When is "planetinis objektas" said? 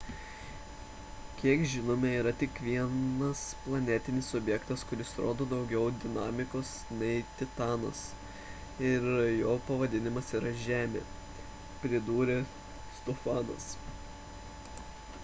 3.65-4.85